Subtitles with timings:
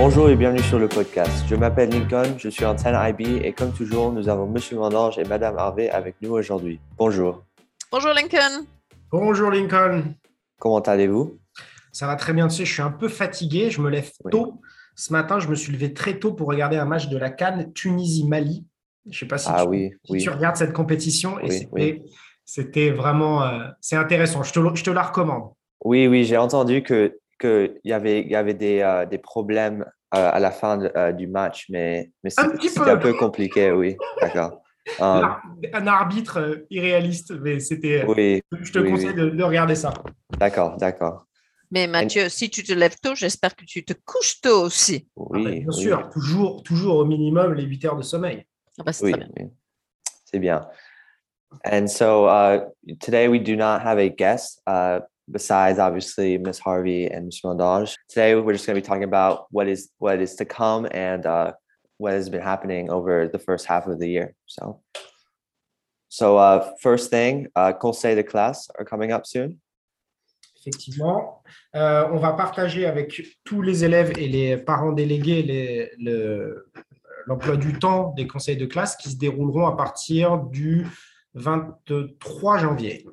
[0.00, 1.44] Bonjour et bienvenue sur le podcast.
[1.48, 5.18] Je m'appelle Lincoln, je suis en 10 IB et comme toujours, nous avons Monsieur Mandange
[5.18, 6.78] et Madame Harvey avec nous aujourd'hui.
[6.96, 7.42] Bonjour.
[7.90, 8.64] Bonjour Lincoln.
[9.10, 10.14] Bonjour Lincoln.
[10.60, 11.38] Comment allez-vous?
[11.90, 12.46] Ça va très bien.
[12.46, 13.70] Tu sais, je suis un peu fatigué.
[13.70, 14.30] Je me lève Oui.
[14.30, 14.60] tôt.
[14.94, 17.72] Ce matin, je me suis levé très tôt pour regarder un match de la Cannes
[17.72, 18.64] Tunisie-Mali.
[19.06, 20.22] Je ne sais pas si, Ah tu, oui, si oui.
[20.22, 21.40] tu regardes cette compétition.
[21.40, 22.02] Et Oui,
[22.44, 24.42] c'était, vraiment euh, c'est intéressant.
[24.44, 25.50] Je te, je te la recommande.
[25.84, 29.82] Oui, oui, j'ai entendu que qu'il y avait, il y avait des, euh, des problèmes
[30.14, 32.90] euh, à la fin de- euh, du match, mais, mais Un c'était peu.
[32.90, 33.96] un peu compliqué, oui.
[34.20, 34.62] D'accord.
[35.00, 35.36] Um,
[35.74, 38.06] Un arbitre irréaliste, mais c'était.
[38.06, 39.14] oui, Je te oui, conseille oui.
[39.14, 39.92] De, de regarder ça.
[40.38, 41.26] d'accord, d'accord.
[41.70, 45.06] Mais Mathieu, si tu te lèves tôt, j'espère que tu te couches tôt aussi.
[45.14, 48.46] Ah ben, Oui, bien oui, sûr, toujours, toujours au minimum les 8 heures de sommeil.
[48.78, 49.28] Ah bah, c'est bien.
[49.38, 49.44] oui.
[50.24, 50.66] C'est bien.
[51.70, 52.60] And so uh,
[52.98, 55.00] today we do not have a guest uh,
[55.30, 57.94] besides obviously Miss Harvey and Miss Mondange.
[58.08, 61.26] Today we're just going to be talking about what is what is to come and
[61.26, 61.52] uh,
[61.98, 64.34] what has been happening over the first half of the year.
[64.46, 64.80] So,
[66.08, 69.60] so uh, first thing, uh, conseil de classe are coming up soon.
[70.60, 71.38] Effectivement,
[71.74, 75.90] Euh, on va partager avec tous les élèves et les parents délégués
[77.26, 80.86] l'emploi du temps des conseils de classe qui se dérouleront à partir du
[81.34, 83.06] 23 janvier.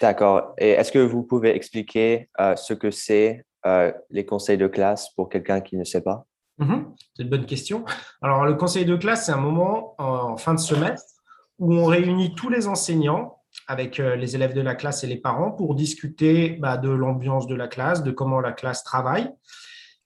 [0.00, 0.54] D'accord.
[0.58, 5.10] Et est-ce que vous pouvez expliquer euh, ce que c'est euh, les conseils de classe
[5.14, 6.24] pour quelqu'un qui ne sait pas?
[6.58, 7.84] Mhm, C'est une bonne question.
[8.22, 11.14] Alors, le conseil de classe, c'est un moment en fin de semestre
[11.58, 15.16] où on réunit tous les enseignants avec euh, les élèves de la classe et les
[15.20, 19.28] parents pour discuter bah, de l'ambiance de la classe, de comment la classe travaille.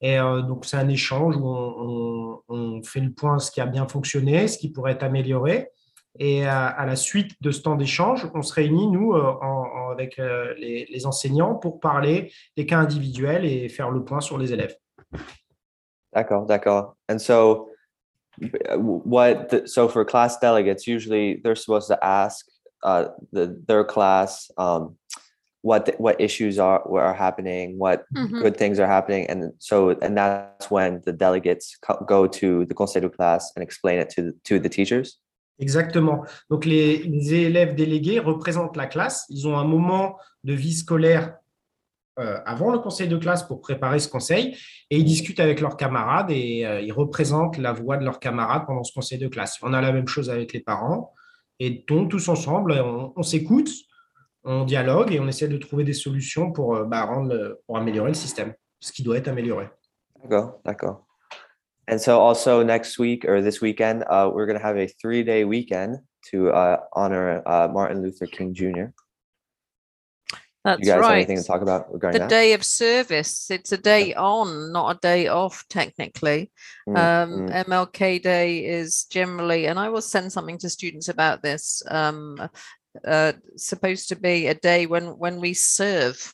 [0.00, 3.66] Et donc, c'est un échange où on, on- on fait le point ce qui a
[3.66, 5.68] bien fonctionné, ce qui pourrait être amélioré.
[6.20, 9.66] Et à, à la suite de ce temps d'échange, on se réunit, nous, euh, en-
[9.66, 14.20] en- avec euh, les, les enseignants pour parler des cas individuels et faire le point
[14.20, 14.76] sur les élèves.
[16.12, 16.96] D'accord, d'accord.
[17.10, 17.68] And so,
[18.38, 19.48] b- uh, w- what?
[19.48, 22.46] The, so for class delegates, usually they're supposed to ask
[22.84, 24.96] uh, the their class um,
[25.62, 28.40] what the, what issues are what are happening, what Mhm.
[28.40, 32.74] good things are happening, and so and that's when the delegates co- go to the
[32.74, 35.18] conseil de classe and explain it to the, to the teachers.
[35.58, 36.24] Exactement.
[36.50, 39.26] Donc, les, élèves délégués représentent la classe.
[39.28, 41.36] Ils ont un moment de vie scolaire
[42.18, 44.56] euh, avant le conseil de classe pour préparer ce conseil
[44.90, 48.66] et ils discutent avec leurs camarades et euh, ils représentent la voix de leurs camarades
[48.66, 49.58] pendant ce conseil de classe.
[49.62, 51.12] On a la même chose avec les parents
[51.58, 52.72] et donc tous ensemble,
[53.16, 53.68] on, s'écoute,
[54.44, 58.10] on dialogue et on essaie de trouver des solutions pour, euh, bah, rendre pour améliorer
[58.10, 59.68] le système, ce qui doit être amélioré.
[60.22, 61.03] D'accord, d'accord.
[61.88, 65.22] And so also next week or this weekend, uh, we're going to have a three
[65.22, 65.98] day weekend
[66.30, 68.86] to uh, honor uh, Martin Luther King Jr.
[70.64, 71.16] That's You guys have right.
[71.16, 72.30] anything to talk about regarding The that?
[72.30, 73.50] day of service.
[73.50, 76.50] It's a day on, not a day off, technically.
[76.88, 77.64] Mm, Um, mm.
[77.66, 81.82] MLK Day is generally, and I will send something to students about this.
[81.90, 82.48] Um,
[83.06, 86.32] uh, supposed to be a day when when we serve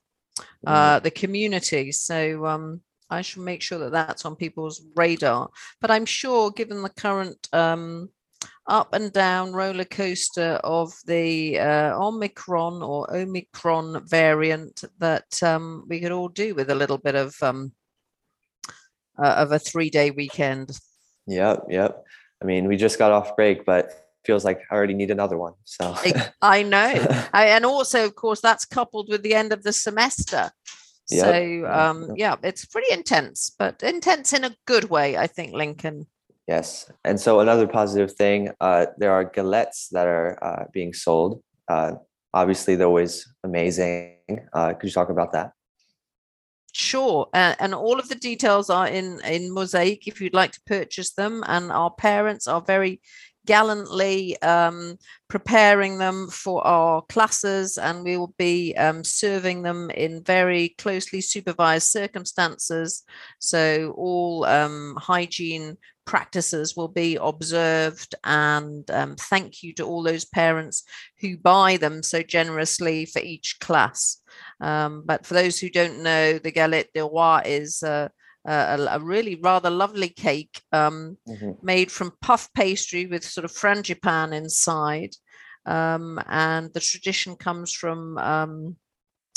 [0.64, 0.72] Mm.
[0.72, 1.90] uh, the community.
[1.92, 5.50] So um, I shall make sure that that's on people's radar.
[5.80, 8.10] But I'm sure, given the current um,
[8.66, 16.00] up and down roller coaster of the uh, Omicron or Omicron variant, that um, we
[16.00, 17.72] could all do with a little bit of um,
[19.18, 20.78] uh, of a three day weekend.
[21.26, 22.04] Yep, yep.
[22.42, 25.54] I mean, we just got off break, but feels like I already need another one.
[25.64, 25.96] So
[26.42, 26.94] I know.
[27.32, 30.50] I, and also, of course, that's coupled with the end of the semester.
[31.10, 32.16] Yep, So, um, yep.
[32.16, 36.06] yeah, it's pretty intense, but intense in a good way, I think, Lincoln.
[36.46, 36.90] yes.
[37.04, 41.42] And so another positive thing, uh, there are galettes that are uh, being sold.
[41.68, 41.92] Uh,
[42.34, 44.16] obviously, they're always amazing.
[44.52, 45.52] Uh, could you talk about that?
[46.72, 47.28] Sure.
[47.34, 51.12] Uh, and all of the details are in, in Mosaic if you'd like to purchase
[51.14, 51.42] them.
[51.46, 53.00] And our parents are very
[53.46, 54.96] gallantly um,
[55.28, 61.20] preparing them for our classes, and we will be um, serving them in very closely
[61.20, 63.02] supervised circumstances.
[63.38, 65.76] So, all um, hygiene
[66.10, 68.16] practices will be observed.
[68.24, 70.82] And um, thank you to all those parents
[71.20, 74.20] who buy them so generously for each class.
[74.60, 78.08] Um, but for those who don't know, the galette de roi is uh,
[78.44, 81.62] a, a really rather lovely cake um, Mhm.
[81.62, 85.14] made from puff pastry with sort of frangipane inside.
[85.66, 88.76] Um, and the tradition comes from um,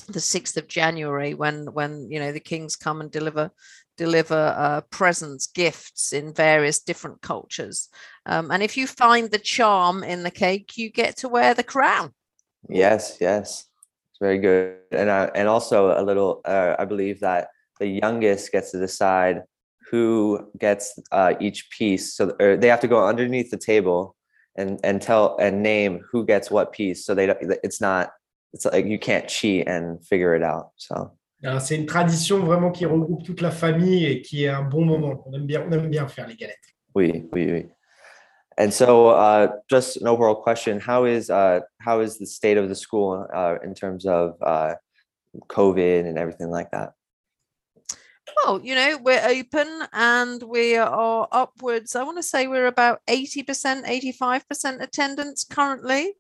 [0.08, 3.52] the 6th of January when, when you know, the kings come and deliver
[3.96, 7.90] deliver uh, presents, gifts in various different cultures.
[8.26, 11.64] Um, and if you find the charm in the cake, you get to wear the
[11.64, 12.12] crown.
[12.70, 13.68] Yes, yes.
[14.10, 14.78] It's very good.
[14.92, 19.44] And uh, and also a little uh, I believe that the youngest gets to decide
[19.90, 22.16] who gets uh, each piece.
[22.16, 24.16] So or they have to go underneath the table
[24.56, 27.06] and and tell and name who gets what piece.
[27.06, 28.12] So they don't, it's not
[28.54, 30.72] it's like you can't cheat and figure it out.
[30.78, 31.12] So
[31.60, 35.22] C'est une tradition vraiment qui regroupe toute la famille et qui est un bon moment.
[35.26, 36.58] On aime bien, on aime bien faire les galettes.
[36.96, 37.66] Oui, oui, oui.
[38.58, 42.70] And so, uh, just an overall question: How is uh, how is the state of
[42.70, 44.76] the school uh, in terms of uh,
[45.50, 46.94] COVID and everything like that?
[48.38, 51.96] Well, you know, we're open and we are upwards.
[51.96, 56.14] I want to say we're about 80%, 85% attendance currently.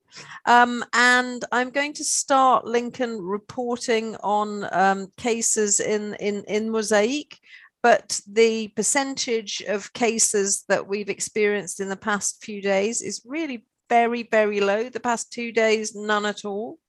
[0.46, 7.40] Um, and I'm going to start Lincoln reporting on um, cases in, in, in Mosaic.
[7.82, 13.66] But the percentage of cases that we've experienced in the past few days is really
[13.90, 14.90] very, very low.
[14.90, 16.80] The past two days, none at all.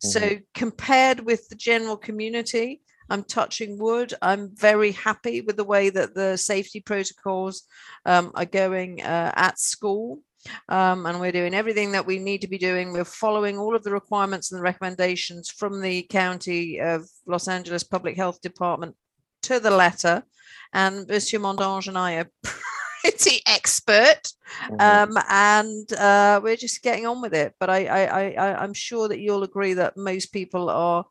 [0.00, 0.42] So, Mhm.
[0.54, 4.14] compared with the general community, I'm touching wood.
[4.22, 7.62] I'm very happy with the way that the safety protocols
[8.06, 10.20] um, are going uh, at school.
[10.70, 12.92] Um, and we're doing everything that we need to be doing.
[12.92, 17.82] We're following all of the requirements and the recommendations from the County of Los Angeles
[17.84, 18.96] Public Health Department
[19.42, 20.22] to the letter.
[20.72, 22.30] And Monsieur Mondange and I are
[23.02, 24.32] pretty expert
[24.68, 24.80] Mhm.
[24.80, 27.54] um, and uh, we're just getting on with it.
[27.60, 31.04] But I, I, I- I'm sure that you'll agree that most people are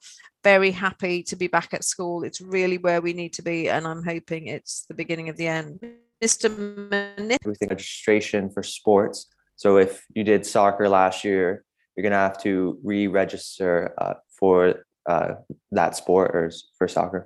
[0.44, 2.24] very happy to be back at school.
[2.24, 5.48] It's really where we need to be, and I'm hoping it's the beginning of the
[5.48, 5.80] end.
[6.24, 6.50] Mr.
[6.50, 9.28] Manip, everything registration for sports.
[9.56, 11.64] So if you did soccer last year,
[11.96, 15.34] you're gonna have to re-register uh, for uh,
[15.72, 17.24] that sport or for soccer.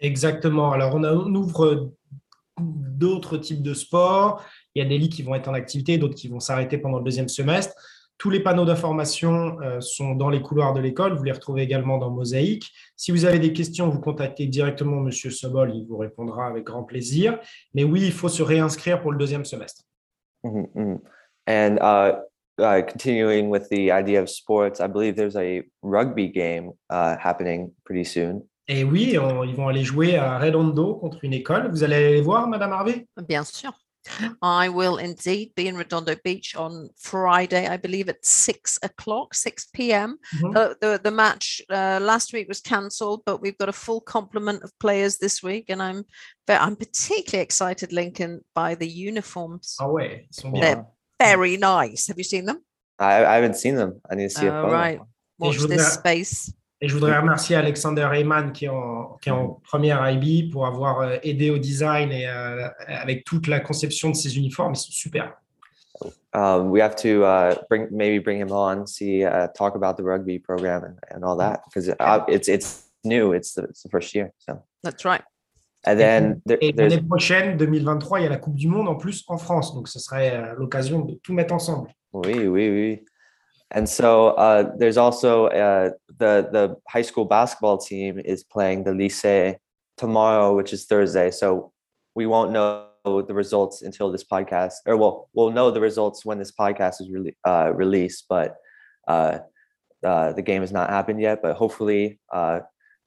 [0.00, 0.72] Exactement.
[0.72, 1.92] Alors, on, a- on ouvre
[2.60, 4.44] d'autres types de sports.
[4.74, 6.98] Il y a des ligues qui vont être en activité, d'autres qui vont s'arrêter pendant
[6.98, 7.74] le deuxième semestre.
[8.18, 11.14] Tous les panneaux d'information euh, sont dans les couloirs de l'école.
[11.14, 12.70] Vous les retrouvez également dans Mosaïque.
[12.96, 15.72] Si vous avez des questions, vous contactez directement Monsieur Sobol.
[15.74, 17.38] Il vous répondra avec grand plaisir.
[17.74, 19.84] Mais oui, il faut se réinscrire pour le deuxième semestre.
[20.42, 20.98] Mhm, mhm.
[21.48, 22.18] And uh,
[22.60, 27.72] uh, continuing with the idea of sports, I believe there's a rugby game uh, happening
[27.84, 28.42] pretty soon.
[28.66, 31.70] Et oui, on- ils vont aller jouer à Redondo contre une école.
[31.70, 33.06] Vous allez aller les voir, Madame Harvey?
[33.28, 33.72] Bien sûr.
[34.42, 39.66] I will indeed be in Redondo Beach on Friday, I believe at six o'clock, 6
[39.74, 40.18] p.m.
[40.40, 40.56] Mhm.
[40.56, 44.62] Uh, the the match uh, last week was cancelled, but we've got a full complement
[44.62, 46.04] of players this week, and I'm
[46.46, 49.76] ve- I'm particularly excited, Lincoln, by the uniforms.
[49.80, 50.60] Ouais, ils.
[50.60, 50.86] They're
[51.18, 52.06] very nice.
[52.08, 52.62] Have you seen them?
[52.98, 54.00] I, I haven't seen them.
[54.10, 54.72] I need to see a Oh, photo.
[54.72, 55.00] right.
[55.38, 56.52] Watch this space.
[56.80, 60.66] Et je voudrais remercier Alexander Heyman qui est en, qui est en première IB pour
[60.66, 64.74] avoir euh, aidé au design et euh, avec toute la conception de ces uniformes.
[64.74, 65.32] Ils sont super.
[66.34, 70.04] Um, we have to uh, bring maybe bring him on, see uh, talk about the
[70.04, 73.32] rugby program and, and all that because uh, it's it's new.
[73.32, 74.32] It's the, it's the first year.
[74.38, 75.22] So That's right.
[75.84, 78.94] and then there, Et l'année prochaine, 2023, il y a la Coupe du Monde en
[78.94, 79.74] plus en France.
[79.74, 81.90] Donc ce serait euh, l'occasion de tout mettre ensemble.
[82.12, 83.04] Oui, oui, oui.
[83.70, 88.92] And so uh, there's also uh, the the high school basketball team is playing the
[88.92, 89.56] lycée
[89.96, 91.30] tomorrow, which is Thursday.
[91.30, 91.72] So
[92.14, 96.38] we won't know the results until this podcast, or well, we'll know the results when
[96.38, 98.24] this podcast is really uh, released.
[98.28, 98.56] But
[99.06, 99.40] uh,
[100.04, 101.42] uh, the game has not happened yet.
[101.42, 102.60] But hopefully, uh,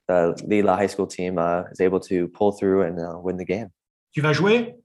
[0.06, 3.44] the Lila high school team uh, is able to pull through and uh, win the
[3.44, 3.70] game.
[4.14, 4.76] Tu vas jouer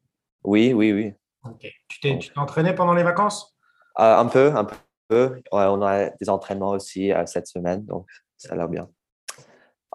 [0.44, 1.14] Oui, oui, oui.
[1.44, 1.68] Ok.
[1.90, 3.54] Tu t'es tu t'es entraîné pendant les vacances
[4.00, 4.76] Euh, un peu, un peu.
[5.10, 8.06] Ouais, on a des entraînements aussi euh, cette semaine, donc
[8.38, 8.90] ça a l'air bien.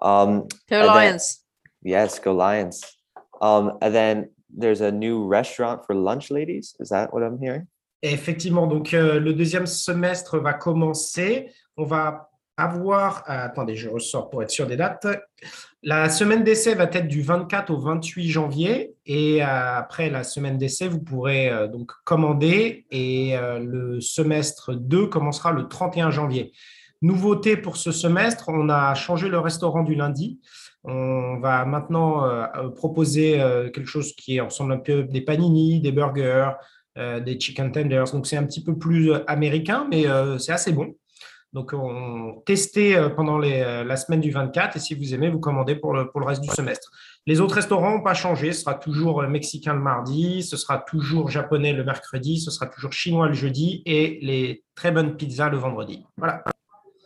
[0.00, 1.44] Um, Go then- Lions.
[1.84, 2.80] yes, go Lions.
[3.40, 6.74] Um, and then there's a new restaurant for lunch ladies.
[6.80, 7.66] Is that what I'm hearing?
[8.02, 11.52] Effectivement, donc euh, le deuxième semestre va commencer.
[11.76, 15.06] On va avoir, euh, attendez, je ressors pour être sûr des dates.
[15.82, 20.58] La semaine d'essai va être du 24 au 28 janvier et euh, après la semaine
[20.58, 26.52] d'essai, vous pourrez euh, donc commander et le semestre 2 commencera le 31 janvier.
[27.00, 30.40] Nouveauté pour ce semestre, on a changé le restaurant du lundi.
[30.84, 32.24] On va maintenant
[32.76, 33.32] proposer
[33.72, 36.52] quelque chose qui ressemble un peu des panini, des burgers,
[36.96, 38.12] des chicken tenders.
[38.12, 40.04] Donc, c'est un petit peu plus américain, mais
[40.38, 40.94] c'est assez bon.
[41.52, 45.28] Donc, on testait euh, pendant les, euh, la semaine du 24 et si vous aimez,
[45.28, 46.90] vous commandez pour le, pour le reste du semestre.
[47.26, 48.52] Les autres restaurants n'ont pas changé.
[48.52, 52.66] Ce sera toujours euh, mexicain le mardi, ce sera toujours japonais le mercredi, ce sera
[52.66, 56.06] toujours chinois le jeudi et les très bonnes pizzas le vendredi.
[56.16, 56.42] Voilà.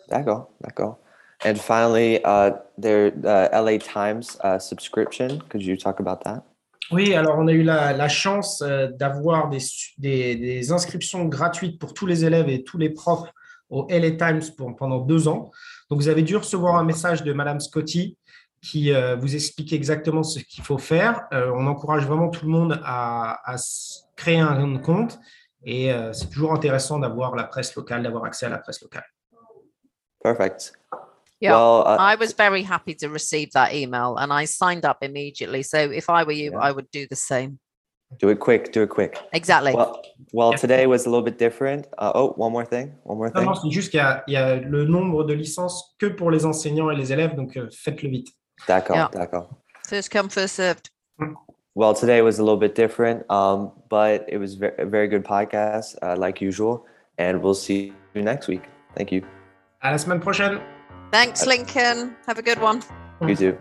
[0.09, 0.99] D'accord, d'accord.
[1.45, 5.41] And finally, uh, there the LA Times uh, subscription.
[5.51, 6.45] Could you talk about that?
[6.93, 12.07] Oui, alors on a eu la, la chance d'avoir des- des inscriptions gratuites pour tous
[12.07, 13.29] les élèves et tous les profs
[13.71, 15.51] au LA Times pour- pendant deux ans.
[15.91, 18.17] Donc, vous avez dû recevoir un message de Madame Scotty
[18.63, 21.23] qui euh, vous explique exactement ce qu'il faut faire.
[21.33, 23.57] Euh, on encourage vraiment tout le monde à, à
[24.17, 25.19] créer un compte
[25.65, 29.05] et euh, c'est toujours intéressant d'avoir la presse locale, d'avoir accès à la presse locale.
[30.23, 30.73] Perfect.
[31.41, 34.99] Yeah, Well, uh, I was very happy to receive that email and I signed up
[35.03, 35.63] immediately.
[35.63, 36.59] So if I were you, Yeah.
[36.61, 37.59] I would do the same.
[38.19, 38.73] Do it quick.
[38.73, 39.19] Do it quick.
[39.33, 39.73] Exactly.
[39.75, 40.01] Well,
[40.33, 41.87] well, today was a little bit different.
[41.99, 42.93] Uh, oh, one more thing.
[43.05, 43.45] One more thing.
[43.45, 46.31] non, c'est juste qu'il y, a- il y a le nombre de licences que pour
[46.31, 48.29] les enseignants et les élèves, donc euh, faites-le vite.
[48.67, 48.97] D'accord.
[48.97, 49.09] Yeah.
[49.13, 49.49] D'accord.
[49.87, 50.91] First come, first served.
[51.75, 55.97] Well, today was a little bit different, um, but it was a very good podcast,
[56.03, 56.85] uh, like usual.
[57.19, 58.63] And we'll see you next week.
[58.95, 59.23] Thank you.
[59.83, 60.59] À la semaine prochaine.
[61.13, 62.17] Thanks, Lincoln.
[62.27, 62.81] Have a good one.
[63.21, 63.57] You too.